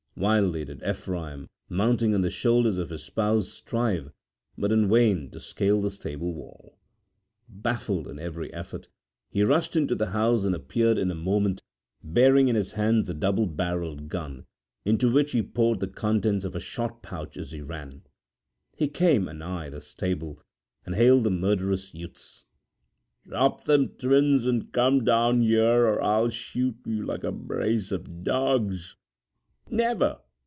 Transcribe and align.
Wildly 0.13 0.65
did 0.65 0.83
Ephraim, 0.83 1.47
mounting 1.67 2.13
on 2.13 2.21
the 2.21 2.29
shoulders 2.29 2.77
of 2.77 2.89
his 2.91 3.01
spouse, 3.01 3.47
strive, 3.47 4.11
but 4.57 4.71
in 4.71 4.87
vain, 4.89 5.31
to 5.31 5.39
scale 5.39 5.81
the 5.81 5.89
stable 5.89 6.33
wall. 6.33 6.77
Baffled 7.49 8.07
in 8.07 8.19
every 8.19 8.53
effort, 8.53 8.87
he 9.29 9.41
rushed 9.41 9.75
into 9.77 9.95
the 9.95 10.07
house 10.11 10.43
and 10.43 10.53
appeared 10.53 10.97
in 10.99 11.09
a 11.09 11.15
moment 11.15 11.63
bearing 12.03 12.49
in 12.49 12.55
his 12.57 12.73
hands 12.73 13.09
a 13.09 13.15
double 13.15 13.47
barrelled 13.47 14.09
gun, 14.09 14.45
into 14.83 15.11
which 15.11 15.31
he 15.31 15.41
poured 15.41 15.79
the 15.79 15.87
contents 15.87 16.45
of 16.45 16.55
a 16.55 16.59
shot 16.59 17.01
pouch 17.01 17.35
as 17.37 17.51
he 17.51 17.61
ran. 17.61 18.03
He 18.75 18.89
came 18.89 19.27
anigh 19.29 19.69
the 19.69 19.81
stable 19.81 20.43
and 20.85 20.93
hailed 20.93 21.23
the 21.23 21.31
murderous 21.31 21.95
youths: 21.95 22.45
'Drop 23.25 23.63
them 23.63 23.87
twins 23.97 24.45
and 24.45 24.71
come 24.73 25.03
down 25.05 25.41
here 25.41 25.85
or 25.87 26.03
I'll 26.03 26.29
shoot 26.29 26.75
you 26.85 27.05
like 27.05 27.23
a 27.23 27.31
brace 27.31 27.91
of 27.93 28.23
dogs.' 28.25 28.97
'Never!' 29.73 30.17